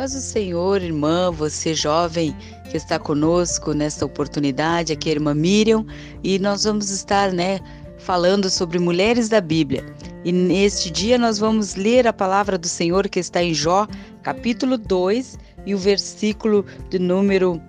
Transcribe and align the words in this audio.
Paz 0.00 0.14
o 0.14 0.20
Senhor, 0.22 0.80
irmã, 0.80 1.30
você 1.30 1.74
jovem 1.74 2.34
que 2.70 2.76
está 2.78 2.98
conosco 2.98 3.74
nesta 3.74 4.06
oportunidade, 4.06 4.94
aqui 4.94 5.10
é 5.10 5.12
a 5.12 5.16
irmã 5.16 5.34
Miriam, 5.34 5.84
e 6.24 6.38
nós 6.38 6.64
vamos 6.64 6.88
estar, 6.88 7.30
né, 7.30 7.60
falando 7.98 8.48
sobre 8.48 8.78
mulheres 8.78 9.28
da 9.28 9.42
Bíblia. 9.42 9.84
E 10.24 10.32
neste 10.32 10.90
dia 10.90 11.18
nós 11.18 11.38
vamos 11.38 11.74
ler 11.74 12.06
a 12.06 12.14
palavra 12.14 12.56
do 12.56 12.66
Senhor 12.66 13.10
que 13.10 13.20
está 13.20 13.42
em 13.42 13.52
Jó, 13.52 13.86
capítulo 14.22 14.78
2, 14.78 15.38
e 15.66 15.74
o 15.74 15.78
versículo 15.78 16.64
de 16.88 16.98
número 16.98 17.60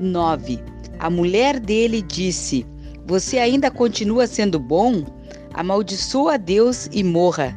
9. 0.00 0.58
A 0.98 1.08
mulher 1.08 1.60
dele 1.60 2.02
disse: 2.02 2.66
Você 3.06 3.38
ainda 3.38 3.70
continua 3.70 4.26
sendo 4.26 4.58
bom? 4.58 5.04
Amaldiçoa 5.54 6.34
a 6.34 6.38
Deus 6.38 6.88
e 6.90 7.04
morra. 7.04 7.56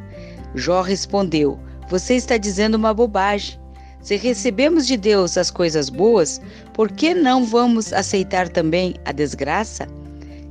Jó 0.54 0.80
respondeu: 0.80 1.58
Você 1.88 2.14
está 2.14 2.36
dizendo 2.36 2.76
uma 2.76 2.94
bobagem. 2.94 3.59
Se 4.02 4.16
recebemos 4.16 4.86
de 4.86 4.96
Deus 4.96 5.36
as 5.36 5.50
coisas 5.50 5.90
boas, 5.90 6.40
por 6.72 6.90
que 6.90 7.14
não 7.14 7.44
vamos 7.44 7.92
aceitar 7.92 8.48
também 8.48 8.94
a 9.04 9.12
desgraça? 9.12 9.86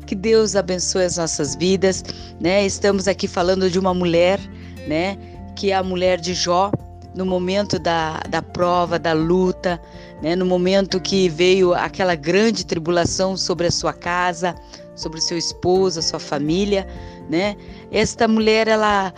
Que 0.06 0.16
Deus 0.16 0.56
abençoe 0.56 1.04
as 1.04 1.18
nossas 1.18 1.56
vidas, 1.56 2.04
né? 2.40 2.66
Estamos 2.66 3.08
aqui 3.08 3.28
falando 3.28 3.70
de 3.70 3.80
uma 3.80 3.94
mulher, 3.94 4.40
né? 4.88 5.18
Que 5.56 5.72
é 5.72 5.76
a 5.76 5.84
mulher 5.84 6.20
de 6.20 6.34
Jó, 6.34 6.72
no 7.16 7.26
momento 7.26 7.80
da, 7.80 8.20
da 8.30 8.42
prova, 8.42 9.00
da 9.00 9.14
luta, 9.14 9.82
né? 10.22 10.36
no 10.36 10.46
momento 10.46 11.00
que 11.00 11.28
veio 11.28 11.74
aquela 11.74 12.16
grande 12.16 12.66
tribulação 12.66 13.36
sobre 13.36 13.68
a 13.68 13.72
sua 13.72 13.94
casa, 13.94 14.56
sobre 14.96 15.20
o 15.20 15.22
seu 15.22 15.38
esposo, 15.38 16.00
a 16.00 16.02
sua 16.02 16.20
família, 16.20 16.88
né? 17.30 17.56
Esta 17.92 18.28
mulher, 18.28 18.68
ela 18.68 19.14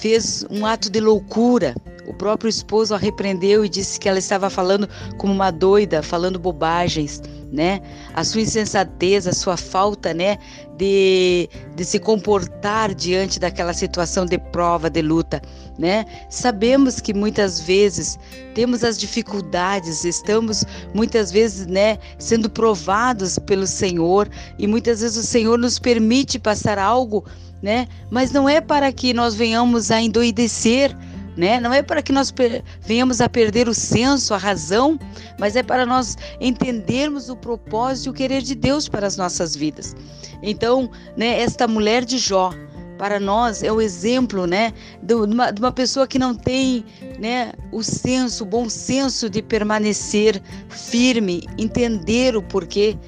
fez 0.00 0.46
um 0.50 0.64
ato 0.64 0.90
de 0.90 0.98
loucura, 0.98 1.74
o 2.06 2.14
próprio 2.14 2.48
esposo 2.48 2.94
a 2.94 2.98
repreendeu 2.98 3.64
e 3.64 3.68
disse 3.68 4.00
que 4.00 4.08
ela 4.08 4.18
estava 4.18 4.48
falando 4.48 4.88
como 5.18 5.32
uma 5.32 5.50
doida, 5.50 6.02
falando 6.02 6.38
bobagens, 6.38 7.20
né? 7.52 7.80
A 8.14 8.24
sua 8.24 8.40
insensatez, 8.42 9.26
a 9.26 9.32
sua 9.32 9.56
falta, 9.56 10.14
né, 10.14 10.38
de, 10.76 11.48
de 11.74 11.84
se 11.84 11.98
comportar 11.98 12.94
diante 12.94 13.38
daquela 13.40 13.72
situação 13.72 14.24
de 14.24 14.38
prova, 14.38 14.88
de 14.88 15.02
luta, 15.02 15.42
né? 15.78 16.04
Sabemos 16.28 17.00
que 17.00 17.12
muitas 17.12 17.60
vezes 17.60 18.18
temos 18.54 18.84
as 18.84 18.98
dificuldades, 18.98 20.04
estamos 20.04 20.64
muitas 20.94 21.30
vezes, 21.30 21.66
né, 21.66 21.98
sendo 22.18 22.48
provados 22.48 23.38
pelo 23.38 23.66
Senhor 23.66 24.28
e 24.58 24.66
muitas 24.66 25.00
vezes 25.00 25.16
o 25.16 25.26
Senhor 25.26 25.58
nos 25.58 25.78
permite 25.78 26.38
passar 26.38 26.78
algo, 26.78 27.24
né? 27.62 27.86
Mas 28.10 28.30
não 28.32 28.48
é 28.48 28.60
para 28.60 28.92
que 28.92 29.12
nós 29.12 29.34
venhamos 29.34 29.90
a 29.90 30.00
endoidecer, 30.00 30.96
né? 31.40 31.58
Não 31.58 31.72
é 31.72 31.82
para 31.82 32.02
que 32.02 32.12
nós 32.12 32.32
venhamos 32.82 33.20
a 33.22 33.28
perder 33.28 33.66
o 33.66 33.74
senso, 33.74 34.34
a 34.34 34.36
razão, 34.36 34.98
mas 35.38 35.56
é 35.56 35.62
para 35.62 35.86
nós 35.86 36.16
entendermos 36.38 37.30
o 37.30 37.36
propósito 37.36 38.06
e 38.06 38.10
o 38.10 38.12
querer 38.12 38.42
de 38.42 38.54
Deus 38.54 38.88
para 38.88 39.06
as 39.06 39.16
nossas 39.16 39.56
vidas. 39.56 39.96
Então, 40.42 40.90
né, 41.16 41.40
esta 41.40 41.66
mulher 41.66 42.04
de 42.04 42.18
Jó, 42.18 42.52
para 42.98 43.18
nós 43.18 43.62
é 43.62 43.72
o 43.72 43.80
exemplo, 43.80 44.46
né, 44.46 44.74
de 45.02 45.14
uma, 45.14 45.50
de 45.50 45.60
uma 45.62 45.72
pessoa 45.72 46.06
que 46.06 46.18
não 46.18 46.34
tem, 46.34 46.84
né, 47.18 47.52
o 47.72 47.82
senso, 47.82 48.44
o 48.44 48.46
bom 48.46 48.68
senso 48.68 49.30
de 49.30 49.40
permanecer 49.40 50.42
firme, 50.68 51.46
entender 51.56 52.36
o 52.36 52.42
porquê 52.42 52.98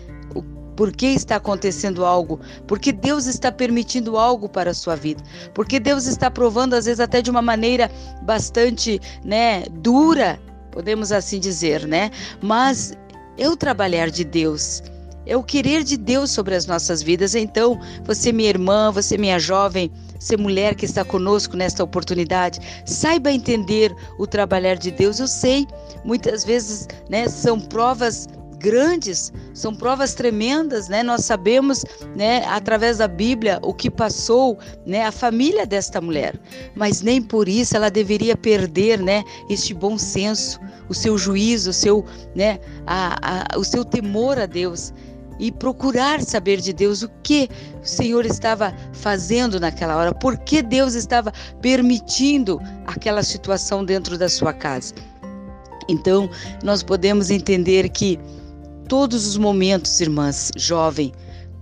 por 0.77 0.93
que 0.93 1.07
está 1.07 1.37
acontecendo 1.37 2.05
algo? 2.05 2.41
Porque 2.67 2.93
Deus 2.93 3.27
está 3.27 3.53
permitindo 3.53 4.17
algo 4.17 4.49
para 4.49 4.71
a 4.71 4.75
sua 4.75 4.97
vida? 4.97 5.23
Porque 5.55 5.79
Deus 5.79 6.07
está 6.07 6.31
provando 6.31 6.75
às 6.75 6.87
vezes 6.87 7.01
até 7.01 7.21
de 7.21 7.31
uma 7.31 7.43
maneira 7.43 7.91
bastante, 8.23 9.01
né, 9.25 9.65
dura, 9.81 10.41
podemos 10.71 11.13
assim 11.13 11.39
dizer, 11.39 11.87
né? 11.87 12.11
Mas 12.41 12.95
é 13.39 13.49
o 13.49 13.57
trabalhar 13.57 14.11
de 14.11 14.25
Deus. 14.25 14.83
É 15.25 15.37
o 15.37 15.43
querer 15.43 15.85
de 15.85 15.97
Deus 15.97 16.33
sobre 16.33 16.55
as 16.55 16.67
nossas 16.67 17.01
vidas. 17.01 17.37
Então, 17.37 17.79
você, 18.05 18.33
minha 18.33 18.49
irmã, 18.49 18.91
você, 18.91 19.17
minha 19.17 19.39
jovem, 19.39 19.91
você, 20.19 20.37
mulher 20.37 20.75
que 20.75 20.85
está 20.85 21.05
conosco 21.05 21.57
nesta 21.57 21.85
oportunidade, 21.85 22.59
saiba 22.85 23.31
entender 23.31 23.95
o 24.19 24.27
trabalhar 24.27 24.75
de 24.75 24.91
Deus. 24.91 25.21
Eu 25.21 25.29
sei, 25.29 25.67
muitas 26.05 26.45
vezes, 26.45 26.89
né, 27.09 27.29
são 27.29 27.61
provas 27.61 28.29
grandes, 28.63 29.33
são 29.53 29.75
provas 29.75 30.15
tremendas, 30.15 30.89
né? 30.89 31.03
Nós 31.03 31.25
sabemos, 31.25 31.85
né, 32.15 32.45
através 32.47 32.99
da 32.99 33.09
Bíblia, 33.09 33.59
o 33.63 33.75
que 33.75 33.91
passou, 33.91 34.57
né, 34.87 35.05
a 35.05 35.13
família 35.13 35.67
desta 35.67 36.01
mulher. 36.01 36.41
Mas 36.75 37.03
nem 37.03 37.21
por 37.21 37.49
isso 37.49 37.77
ela 37.77 37.91
deveria 37.91 38.37
perder, 38.37 39.01
né, 39.01 39.25
este 39.51 39.75
bom 39.75 39.99
senso, 39.99 40.61
o 40.89 40.95
seu 40.95 41.19
juízo, 41.19 41.71
o 41.71 41.73
seu, 41.73 42.05
né, 42.35 42.61
a, 42.87 43.55
a, 43.55 43.59
o 43.59 43.65
seu 43.65 43.85
temor 43.85 44.39
a 44.39 44.47
Deus 44.47 44.95
e 45.41 45.51
procurar 45.51 46.23
saber 46.23 46.61
de 46.61 46.73
Deus 46.73 47.03
o 47.03 47.11
que 47.23 47.49
o 47.83 47.87
Senhor 47.87 48.25
estava 48.25 48.73
fazendo 48.93 49.59
naquela 49.59 49.97
hora, 49.97 50.15
por 50.15 50.39
que 50.39 50.63
Deus 50.63 50.95
estava 50.95 51.33
permitindo 51.61 52.61
aquela 52.87 53.25
situação 53.25 53.85
dentro 53.85 54.17
da 54.17 54.29
sua 54.29 54.53
casa. 54.53 54.95
Então, 55.89 56.31
nós 56.63 56.83
podemos 56.83 57.31
entender 57.31 57.89
que 57.89 58.21
todos 58.89 59.27
os 59.27 59.37
momentos, 59.37 60.01
irmãs, 60.01 60.51
jovem, 60.57 61.13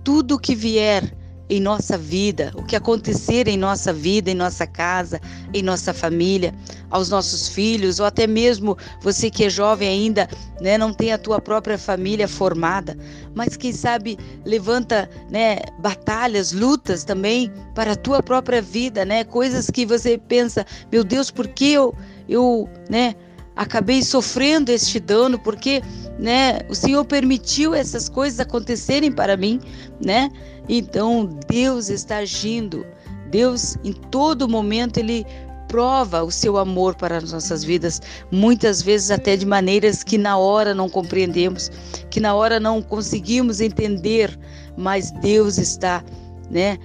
tudo 0.03 0.39
que 0.39 0.55
vier 0.55 1.13
em 1.51 1.59
nossa 1.59 1.97
vida, 1.97 2.53
o 2.55 2.63
que 2.63 2.77
acontecer 2.77 3.45
em 3.49 3.57
nossa 3.57 3.91
vida, 3.91 4.31
em 4.31 4.33
nossa 4.33 4.65
casa, 4.65 5.19
em 5.53 5.61
nossa 5.61 5.93
família, 5.93 6.55
aos 6.89 7.09
nossos 7.09 7.49
filhos, 7.49 7.99
ou 7.99 8.05
até 8.05 8.25
mesmo 8.25 8.77
você 9.01 9.29
que 9.29 9.43
é 9.43 9.49
jovem 9.49 9.89
ainda, 9.89 10.29
né, 10.61 10.77
não 10.77 10.93
tem 10.93 11.11
a 11.11 11.17
tua 11.17 11.41
própria 11.41 11.77
família 11.77 12.25
formada, 12.25 12.97
mas 13.35 13.57
quem 13.57 13.73
sabe 13.73 14.17
levanta, 14.45 15.09
né, 15.29 15.57
batalhas, 15.79 16.53
lutas 16.53 17.03
também 17.03 17.51
para 17.75 17.91
a 17.91 17.97
tua 17.97 18.23
própria 18.23 18.61
vida, 18.61 19.03
né, 19.03 19.25
coisas 19.25 19.69
que 19.69 19.85
você 19.85 20.17
pensa, 20.17 20.65
meu 20.89 21.03
Deus, 21.03 21.29
por 21.29 21.49
que 21.49 21.73
eu, 21.73 21.93
eu, 22.29 22.69
né, 22.89 23.13
acabei 23.55 24.01
sofrendo 24.03 24.71
este 24.71 24.99
dano 24.99 25.37
porque, 25.39 25.81
né, 26.17 26.59
o 26.69 26.75
Senhor 26.75 27.03
permitiu 27.05 27.73
essas 27.73 28.07
coisas 28.07 28.39
acontecerem 28.39 29.11
para 29.11 29.35
mim, 29.35 29.59
né? 30.03 30.29
Então 30.69 31.29
Deus 31.47 31.89
está 31.89 32.17
agindo. 32.17 32.85
Deus 33.29 33.77
em 33.83 33.93
todo 33.93 34.47
momento 34.47 34.97
ele 34.97 35.25
prova 35.67 36.21
o 36.21 36.29
seu 36.29 36.57
amor 36.57 36.95
para 36.95 37.17
as 37.17 37.31
nossas 37.31 37.63
vidas, 37.63 38.01
muitas 38.29 38.81
vezes 38.81 39.09
até 39.09 39.37
de 39.37 39.45
maneiras 39.45 40.03
que 40.03 40.17
na 40.17 40.37
hora 40.37 40.75
não 40.75 40.89
compreendemos, 40.89 41.71
que 42.09 42.19
na 42.19 42.35
hora 42.35 42.59
não 42.59 42.81
conseguimos 42.81 43.61
entender, 43.61 44.37
mas 44.75 45.11
Deus 45.21 45.57
está, 45.57 46.03
né, 46.49 46.77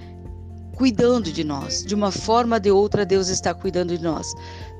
cuidando 0.73 1.33
de 1.33 1.43
nós. 1.43 1.83
De 1.83 1.93
uma 1.93 2.13
forma 2.13 2.55
ou 2.55 2.59
de 2.61 2.71
outra, 2.71 3.05
Deus 3.05 3.27
está 3.27 3.53
cuidando 3.53 3.97
de 3.97 4.01
nós. 4.01 4.33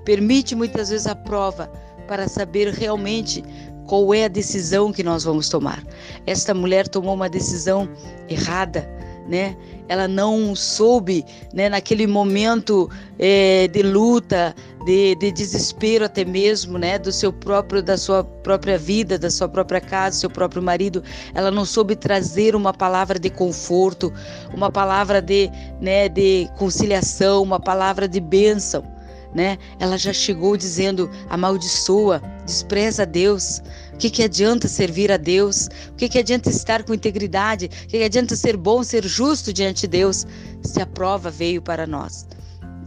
Permite 0.08 0.56
muitas 0.56 0.90
vezes 0.90 1.06
a 1.06 1.14
prova 1.14 1.70
para 2.08 2.30
saber 2.30 2.70
realmente 2.70 3.44
qual 3.86 4.14
é 4.14 4.24
a 4.24 4.30
decisão 4.30 4.94
que 4.94 5.04
nós 5.04 5.26
vamos 5.26 5.50
tomar. 5.50 5.84
Esta 6.26 6.54
mulher 6.54 6.88
tomou 6.88 7.14
uma 7.14 7.28
decisão 7.28 7.90
errada, 8.30 8.90
né? 9.28 9.58
Ela 9.90 10.08
não 10.08 10.56
soube, 10.56 11.26
né, 11.54 11.68
naquele 11.68 12.08
momento 12.08 12.90
é, 13.20 13.68
de 13.68 13.84
luta, 13.84 14.56
de, 14.86 15.14
de, 15.16 15.30
desespero 15.30 16.06
até 16.06 16.24
mesmo, 16.24 16.78
né, 16.78 16.98
do 16.98 17.12
seu 17.12 17.34
próprio, 17.34 17.84
da 17.84 17.98
sua 17.98 18.24
própria 18.24 18.78
vida, 18.78 19.20
da 19.20 19.30
sua 19.30 19.50
própria 19.50 19.82
casa, 19.82 20.20
seu 20.20 20.30
próprio 20.30 20.64
marido, 20.64 21.04
ela 21.34 21.52
não 21.52 21.66
soube 21.66 21.98
trazer 21.98 22.56
uma 22.56 22.74
palavra 22.74 23.20
de 23.20 23.30
conforto, 23.30 24.14
uma 24.54 24.72
palavra 24.72 25.22
de, 25.22 25.52
né, 25.82 26.08
de 26.08 26.50
conciliação, 26.58 27.44
uma 27.44 27.60
palavra 27.60 28.08
de 28.08 28.22
bênção 28.22 28.96
né? 29.34 29.58
Ela 29.80 29.98
já 29.98 30.14
chegou 30.14 30.58
dizendo: 30.58 31.10
amaldiçoa, 31.30 32.22
despreza 32.46 33.04
a 33.04 33.06
Deus. 33.06 33.62
O 33.94 33.98
que, 33.98 34.10
que 34.10 34.24
adianta 34.24 34.68
servir 34.68 35.12
a 35.12 35.18
Deus? 35.18 35.68
O 35.90 35.96
que, 35.96 36.08
que 36.08 36.20
adianta 36.20 36.50
estar 36.50 36.84
com 36.84 36.94
integridade? 36.94 37.66
O 37.66 37.88
que, 37.88 37.98
que 37.98 38.04
adianta 38.04 38.36
ser 38.36 38.56
bom, 38.56 38.84
ser 38.84 39.04
justo 39.04 39.52
diante 39.52 39.82
de 39.82 39.88
Deus, 39.88 40.26
se 40.62 40.82
a 40.82 40.86
prova 40.86 41.30
veio 41.30 41.62
para 41.62 41.88
nós? 41.88 42.28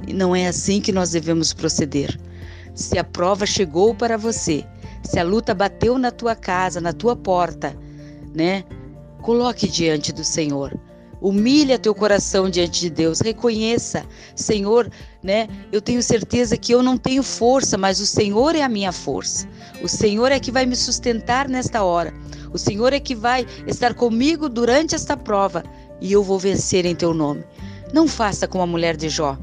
E 0.06 0.12
não 0.12 0.34
é 0.34 0.46
assim 0.46 0.80
que 0.80 0.92
nós 0.92 1.10
devemos 1.10 1.52
proceder. 1.52 2.18
Se 2.74 2.98
a 2.98 3.04
prova 3.04 3.44
chegou 3.44 3.94
para 3.94 4.16
você, 4.16 4.64
se 5.02 5.18
a 5.18 5.24
luta 5.24 5.54
bateu 5.54 5.98
na 5.98 6.10
tua 6.10 6.34
casa, 6.34 6.80
na 6.80 6.92
tua 6.92 7.16
porta, 7.16 7.76
né? 8.34 8.64
Coloque 9.22 9.68
diante 9.68 10.12
do 10.12 10.24
Senhor. 10.24 10.78
Humilha 11.20 11.78
teu 11.78 11.94
coração 11.94 12.48
diante 12.48 12.80
de 12.80 12.90
Deus, 12.90 13.20
reconheça, 13.20 14.06
Senhor, 14.34 14.90
né? 15.22 15.48
Eu 15.70 15.82
tenho 15.82 16.02
certeza 16.02 16.56
que 16.56 16.72
eu 16.72 16.82
não 16.82 16.96
tenho 16.96 17.22
força, 17.22 17.76
mas 17.76 18.00
o 18.00 18.06
Senhor 18.06 18.56
é 18.56 18.62
a 18.62 18.68
minha 18.68 18.90
força. 18.90 19.46
O 19.82 19.88
Senhor 19.88 20.32
é 20.32 20.40
que 20.40 20.50
vai 20.50 20.64
me 20.64 20.74
sustentar 20.74 21.48
nesta 21.48 21.82
hora. 21.82 22.14
O 22.52 22.58
Senhor 22.58 22.92
é 22.92 23.00
que 23.00 23.14
vai 23.14 23.46
estar 23.66 23.94
comigo 23.94 24.48
durante 24.48 24.94
esta 24.94 25.16
prova 25.16 25.62
e 26.00 26.10
eu 26.10 26.22
vou 26.22 26.38
vencer 26.38 26.86
em 26.86 26.94
teu 26.94 27.12
nome. 27.12 27.44
Não 27.92 28.08
faça 28.08 28.48
como 28.48 28.64
a 28.64 28.66
mulher 28.66 28.96
de 28.96 29.08
Jó. 29.08 29.36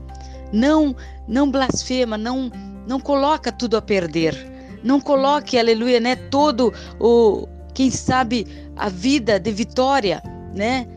Não, 0.51 0.95
não 1.27 1.49
blasfema, 1.51 2.17
não 2.17 2.51
não 2.87 3.01
coloca 3.01 3.51
tudo 3.51 3.75
a 3.75 3.81
perder 3.81 4.33
Não 4.81 5.01
coloque, 5.01 5.59
aleluia, 5.59 5.99
né, 5.99 6.15
todo 6.15 6.73
o 6.99 7.47
quem 7.73 7.91
sabe 7.91 8.47
a 8.75 8.89
vida 8.89 9.39
de 9.39 9.51
Vitória, 9.51 10.23
né? 10.55 10.87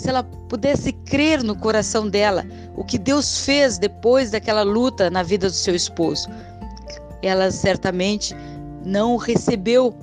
Se 0.00 0.08
ela 0.08 0.22
pudesse 0.22 0.94
crer 0.94 1.44
no 1.44 1.54
coração 1.54 2.08
dela 2.08 2.46
o 2.74 2.82
que 2.82 2.96
Deus 2.96 3.44
fez 3.44 3.76
depois 3.76 4.30
daquela 4.30 4.62
luta 4.62 5.10
na 5.10 5.22
vida 5.22 5.46
do 5.46 5.54
seu 5.54 5.74
esposo, 5.74 6.26
ela 7.20 7.50
certamente 7.50 8.34
não 8.82 9.18
recebeu, 9.18 9.94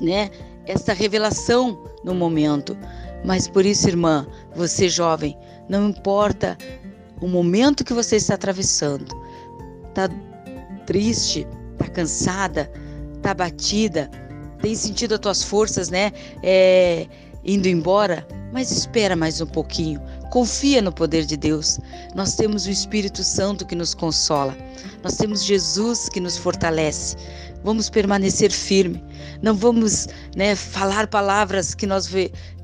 né, 0.00 0.30
essa 0.64 0.92
revelação 0.92 1.76
no 2.04 2.14
momento. 2.14 2.78
Mas 3.24 3.48
por 3.48 3.66
isso, 3.66 3.88
irmã, 3.88 4.28
você 4.54 4.88
jovem, 4.88 5.36
não 5.68 5.88
importa 5.88 6.56
o 7.20 7.26
momento 7.26 7.82
que 7.82 7.92
você 7.92 8.14
está 8.14 8.34
atravessando, 8.34 9.12
tá 9.92 10.08
triste, 10.86 11.44
tá 11.78 11.88
cansada, 11.88 12.70
tá 13.22 13.32
abatida, 13.32 14.08
tem 14.62 14.72
sentido 14.76 15.14
as 15.14 15.20
tuas 15.20 15.42
forças, 15.42 15.90
né, 15.90 16.12
é, 16.44 17.08
indo 17.44 17.66
embora, 17.66 18.24
mas 18.54 18.70
espera 18.70 19.16
mais 19.16 19.40
um 19.40 19.46
pouquinho. 19.46 20.00
Confia 20.30 20.80
no 20.80 20.92
poder 20.92 21.26
de 21.26 21.36
Deus. 21.36 21.80
Nós 22.14 22.36
temos 22.36 22.66
o 22.66 22.70
Espírito 22.70 23.24
Santo 23.24 23.66
que 23.66 23.74
nos 23.74 23.94
consola. 23.94 24.56
Nós 25.02 25.16
temos 25.16 25.44
Jesus 25.44 26.08
que 26.08 26.20
nos 26.20 26.38
fortalece. 26.38 27.16
Vamos 27.64 27.90
permanecer 27.90 28.52
firme. 28.52 29.02
Não 29.42 29.56
vamos 29.56 30.06
né, 30.36 30.54
falar 30.54 31.08
palavras 31.08 31.74
que 31.74 31.84
nós 31.84 32.08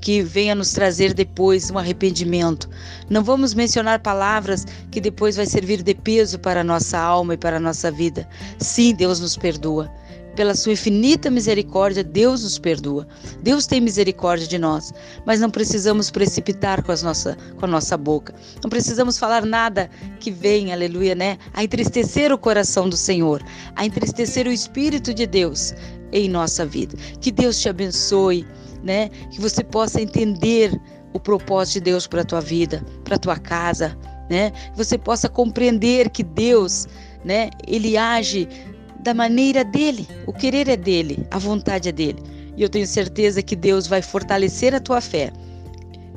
que 0.01 0.23
venha 0.23 0.55
nos 0.55 0.71
trazer 0.71 1.13
depois 1.13 1.73
um 1.73 1.79
arrependimento. 1.79 2.71
Não 3.09 3.25
vamos 3.25 3.53
mencionar 3.53 3.99
palavras 3.99 4.65
que 4.93 5.01
depois 5.01 5.35
vai 5.35 5.47
servir 5.47 5.83
de 5.83 5.95
peso 5.95 6.39
para 6.39 6.61
a 6.61 6.65
nossa 6.65 7.01
alma 7.01 7.35
e 7.35 7.37
para 7.37 7.57
a 7.57 7.61
nossa 7.61 7.91
vida. 7.91 8.29
Sim, 8.61 8.95
Deus 8.95 9.19
nos 9.19 9.37
perdoa 9.37 9.91
pela 10.41 10.55
sua 10.55 10.73
infinita 10.73 11.29
misericórdia, 11.29 12.03
Deus 12.03 12.45
nos 12.45 12.59
perdoa. 12.59 13.07
Deus 13.43 13.67
tem 13.67 13.79
misericórdia 13.79 14.49
de 14.49 14.57
nós, 14.57 14.91
mas 15.27 15.39
não 15.39 15.51
precisamos 15.51 16.11
precipitar 16.11 16.83
com, 16.83 16.91
as 16.91 17.03
nossa, 17.03 17.37
com 17.59 17.67
a 17.67 17.69
nossa 17.69 17.95
boca. 17.95 18.35
Não 18.63 18.71
precisamos 18.71 19.19
falar 19.19 19.45
nada 19.45 19.91
que 20.19 20.31
venha, 20.31 20.75
aleluia, 20.75 21.15
né? 21.15 21.37
A 21.53 21.63
entristecer 21.63 22.33
o 22.33 22.39
coração 22.39 22.89
do 22.89 22.97
Senhor, 22.97 23.43
a 23.77 23.85
entristecer 23.85 24.47
o 24.47 24.51
Espírito 24.51 25.13
de 25.13 25.27
Deus 25.27 25.75
em 26.11 26.27
nossa 26.27 26.65
vida. 26.65 26.97
Que 27.21 27.31
Deus 27.31 27.61
te 27.61 27.69
abençoe, 27.69 28.47
né? 28.83 29.11
Que 29.31 29.43
você 29.43 29.63
possa 29.63 30.01
entender 30.01 30.73
o 31.13 31.21
propósito 31.21 31.75
de 31.75 31.81
Deus 31.83 32.07
para 32.07 32.23
a 32.23 32.25
tua 32.25 32.41
vida, 32.41 32.83
para 33.05 33.17
a 33.17 33.19
tua 33.19 33.37
casa, 33.37 33.95
né? 34.31 34.53
Que 34.53 34.79
você 34.79 34.97
possa 34.97 35.29
compreender 35.29 36.09
que 36.09 36.23
Deus, 36.23 36.87
né? 37.27 37.51
Ele 37.69 37.99
age 37.99 38.49
da 39.03 39.15
maneira 39.15 39.65
dele. 39.65 40.07
O 40.27 40.33
querer 40.33 40.69
é 40.69 40.77
dele, 40.77 41.27
a 41.31 41.39
vontade 41.39 41.89
é 41.89 41.93
dele. 41.93 42.23
E 42.57 42.63
eu 42.63 42.69
tenho 42.69 42.87
certeza 42.87 43.43
que 43.43 43.57
Deus 43.57 43.87
vai 43.87 44.03
fortalecer 44.03 44.75
a 44.75 44.81
tua 44.81 45.01
fé. 45.01 45.33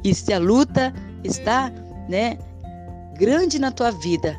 E 0.04 0.14
se 0.14 0.34
a 0.34 0.40
luta 0.40 0.94
está, 1.24 1.72
né, 2.10 2.38
grande 3.18 3.60
na 3.60 3.72
tua 3.72 3.92
vida, 3.92 4.38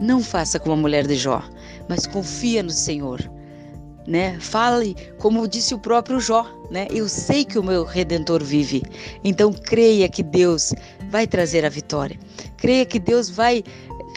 não 0.00 0.22
faça 0.22 0.58
como 0.58 0.74
a 0.74 0.76
mulher 0.76 1.06
de 1.06 1.14
Jó, 1.14 1.42
mas 1.88 2.06
confia 2.06 2.62
no 2.62 2.70
Senhor. 2.70 3.20
Né? 4.06 4.38
Fale 4.40 4.96
como 5.18 5.46
disse 5.46 5.74
o 5.74 5.78
próprio 5.78 6.18
Jó, 6.18 6.44
né? 6.70 6.88
Eu 6.90 7.08
sei 7.08 7.44
que 7.44 7.58
o 7.58 7.62
meu 7.62 7.84
redentor 7.84 8.42
vive. 8.42 8.82
Então 9.22 9.52
creia 9.52 10.08
que 10.08 10.22
Deus 10.22 10.72
vai 11.10 11.26
trazer 11.26 11.64
a 11.64 11.68
vitória. 11.68 12.18
Creia 12.56 12.84
que 12.84 12.98
Deus 12.98 13.28
vai 13.30 13.62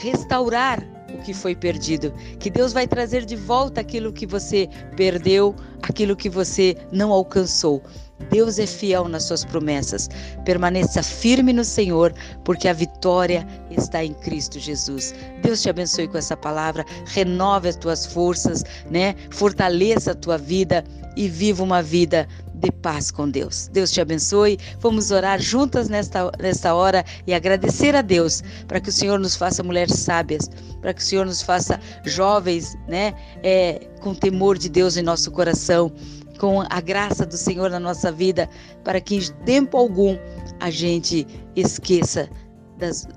restaurar 0.02 0.84
que 1.24 1.34
foi 1.34 1.56
perdido, 1.56 2.14
que 2.40 2.50
Deus 2.50 2.74
vai 2.74 2.86
trazer 2.86 3.26
de 3.26 3.36
volta 3.36 3.82
aquilo 3.82 4.14
que 4.14 4.28
você 4.28 4.70
perdeu, 4.96 5.56
aquilo 5.82 6.16
que 6.16 6.30
você 6.30 6.76
não 6.92 7.12
alcançou. 7.12 7.82
Deus 8.30 8.60
é 8.60 8.66
fiel 8.66 9.08
nas 9.08 9.24
suas 9.24 9.44
promessas. 9.44 10.10
Permaneça 10.46 11.04
firme 11.04 11.54
no 11.54 11.64
Senhor, 11.64 12.14
porque 12.44 12.68
a 12.68 12.74
vitória 12.74 13.46
está 13.72 14.04
em 14.04 14.14
Cristo 14.14 14.60
Jesus. 14.60 15.14
Deus 15.42 15.62
te 15.62 15.70
abençoe 15.70 16.08
com 16.08 16.18
essa 16.18 16.38
palavra, 16.38 16.86
renove 17.06 17.70
as 17.70 17.76
tuas 17.76 18.06
forças, 18.06 18.64
né? 18.90 19.16
Fortaleça 19.32 20.12
a 20.12 20.16
tua 20.16 20.38
vida 20.38 20.84
e 21.16 21.28
viva 21.28 21.64
uma 21.64 21.82
vida 21.82 22.28
de 22.64 22.72
paz 22.72 23.12
com 23.12 23.30
Deus. 23.30 23.68
Deus 23.74 23.92
te 23.92 24.00
abençoe. 24.00 24.58
Vamos 24.80 25.12
orar 25.12 25.40
juntas 25.40 25.90
nesta, 25.90 26.32
nesta 26.40 26.74
hora 26.74 27.04
e 27.28 27.34
agradecer 27.34 27.96
a 27.96 28.02
Deus 28.02 28.42
para 28.68 28.80
que 28.80 28.90
o 28.90 28.92
Senhor 28.92 29.20
nos 29.20 29.36
faça 29.36 29.62
mulheres 29.62 30.00
sábias, 30.00 30.50
para 30.82 30.94
que 30.94 31.02
o 31.02 31.06
Senhor 31.06 31.26
nos 31.26 31.42
faça 31.42 31.80
jovens, 32.06 32.74
né? 32.88 33.14
É, 33.44 33.82
com 34.02 34.16
temor 34.16 34.58
de 34.58 34.70
Deus 34.70 34.96
em 34.96 35.02
nosso 35.02 35.30
coração, 35.32 35.92
com 36.40 36.62
a 36.62 36.82
graça 36.82 37.26
do 37.26 37.38
Senhor 37.38 37.70
na 37.70 37.80
nossa 37.80 38.12
vida, 38.12 38.50
para 38.84 39.00
que 39.00 39.16
em 39.16 39.22
tempo 39.46 39.78
algum 39.78 40.18
a 40.60 40.70
gente 40.70 41.26
esqueça 41.56 42.30
das, 42.78 43.08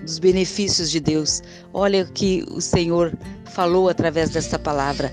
dos 0.00 0.18
benefícios 0.18 0.90
de 0.90 1.00
Deus. 1.00 1.42
Olha 1.72 2.02
o 2.02 2.12
que 2.12 2.44
o 2.50 2.60
Senhor 2.60 3.16
falou 3.44 3.88
através 3.88 4.30
desta 4.30 4.58
palavra. 4.58 5.12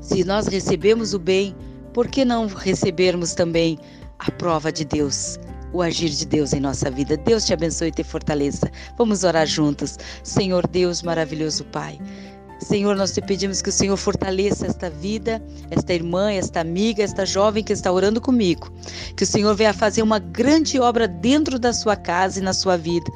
Se 0.00 0.24
nós 0.24 0.46
recebemos 0.46 1.14
o 1.14 1.18
bem, 1.18 1.54
por 1.92 2.08
que 2.08 2.24
não 2.24 2.46
recebermos 2.46 3.34
também 3.34 3.78
a 4.18 4.30
prova 4.30 4.70
de 4.70 4.84
Deus? 4.84 5.38
o 5.74 5.82
agir 5.82 6.08
de 6.08 6.24
Deus 6.24 6.52
em 6.52 6.60
nossa 6.60 6.88
vida. 6.88 7.16
Deus 7.16 7.44
te 7.44 7.52
abençoe 7.52 7.88
e 7.88 7.90
te 7.90 8.04
fortaleça. 8.04 8.70
Vamos 8.96 9.24
orar 9.24 9.44
juntos. 9.44 9.98
Senhor 10.22 10.68
Deus, 10.68 11.02
maravilhoso 11.02 11.64
Pai. 11.64 11.98
Senhor, 12.58 12.96
nós 12.96 13.12
te 13.12 13.20
pedimos 13.20 13.60
que 13.60 13.68
o 13.68 13.72
Senhor 13.72 13.96
fortaleça 13.96 14.66
esta 14.66 14.88
vida, 14.88 15.42
esta 15.70 15.92
irmã, 15.92 16.32
esta 16.32 16.60
amiga, 16.60 17.02
esta 17.02 17.26
jovem 17.26 17.62
que 17.62 17.72
está 17.72 17.90
orando 17.90 18.20
comigo. 18.20 18.72
Que 19.16 19.24
o 19.24 19.26
Senhor 19.26 19.54
venha 19.54 19.72
fazer 19.72 20.02
uma 20.02 20.18
grande 20.18 20.78
obra 20.80 21.06
dentro 21.06 21.58
da 21.58 21.72
sua 21.72 21.96
casa 21.96 22.38
e 22.38 22.42
na 22.42 22.52
sua 22.52 22.76
vida. 22.76 23.10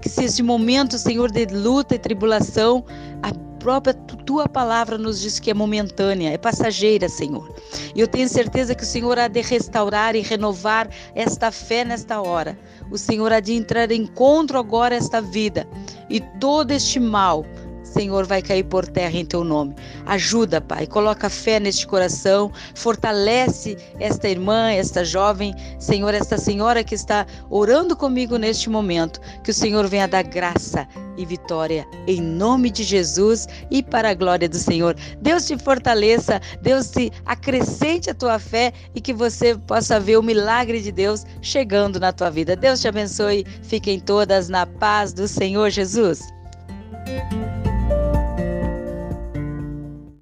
Que 0.00 0.08
se 0.08 0.24
este 0.24 0.42
momento, 0.42 0.98
Senhor, 0.98 1.30
de 1.30 1.46
luta 1.46 1.94
e 1.94 1.98
tribulação, 1.98 2.84
a 3.22 3.32
própria 3.62 3.94
tua 3.94 4.48
palavra 4.48 4.98
nos 4.98 5.20
diz 5.20 5.38
que 5.38 5.48
é 5.48 5.54
momentânea, 5.54 6.30
é 6.30 6.36
passageira, 6.36 7.08
Senhor. 7.08 7.54
E 7.94 8.00
eu 8.00 8.08
tenho 8.08 8.28
certeza 8.28 8.74
que 8.74 8.82
o 8.82 8.86
Senhor 8.86 9.18
há 9.18 9.28
de 9.28 9.40
restaurar 9.40 10.16
e 10.16 10.20
renovar 10.20 10.90
esta 11.14 11.52
fé 11.52 11.84
nesta 11.84 12.20
hora. 12.20 12.58
O 12.90 12.98
Senhor 12.98 13.32
há 13.32 13.38
de 13.38 13.52
entrar 13.52 13.90
em 13.92 14.02
encontro 14.02 14.58
agora 14.58 14.96
esta 14.96 15.20
vida 15.20 15.66
e 16.10 16.20
todo 16.40 16.72
este 16.72 16.98
mal 16.98 17.46
Senhor, 17.92 18.26
vai 18.26 18.42
cair 18.42 18.64
por 18.64 18.86
terra 18.86 19.16
em 19.16 19.24
teu 19.24 19.44
nome. 19.44 19.74
Ajuda, 20.06 20.60
Pai, 20.60 20.86
coloca 20.86 21.28
fé 21.28 21.60
neste 21.60 21.86
coração, 21.86 22.50
fortalece 22.74 23.76
esta 24.00 24.28
irmã, 24.28 24.72
esta 24.72 25.04
jovem, 25.04 25.54
Senhor, 25.78 26.14
esta 26.14 26.38
senhora 26.38 26.82
que 26.82 26.94
está 26.94 27.26
orando 27.50 27.94
comigo 27.96 28.36
neste 28.36 28.70
momento. 28.70 29.20
Que 29.42 29.50
o 29.50 29.54
Senhor 29.54 29.86
venha 29.86 30.08
dar 30.08 30.22
graça 30.22 30.86
e 31.16 31.26
vitória 31.26 31.86
em 32.06 32.20
nome 32.20 32.70
de 32.70 32.82
Jesus 32.82 33.46
e 33.70 33.82
para 33.82 34.10
a 34.10 34.14
glória 34.14 34.48
do 34.48 34.56
Senhor. 34.58 34.96
Deus 35.20 35.46
te 35.46 35.58
fortaleça, 35.58 36.40
Deus 36.60 36.90
te 36.90 37.12
acrescente 37.26 38.10
a 38.10 38.14
tua 38.14 38.38
fé 38.38 38.72
e 38.94 39.00
que 39.00 39.12
você 39.12 39.56
possa 39.56 40.00
ver 40.00 40.16
o 40.16 40.22
milagre 40.22 40.80
de 40.80 40.90
Deus 40.90 41.26
chegando 41.40 42.00
na 42.00 42.12
tua 42.12 42.30
vida. 42.30 42.56
Deus 42.56 42.80
te 42.80 42.88
abençoe. 42.88 43.44
Fiquem 43.62 44.00
todas 44.00 44.48
na 44.48 44.66
paz 44.66 45.12
do 45.12 45.28
Senhor 45.28 45.70
Jesus. 45.70 46.20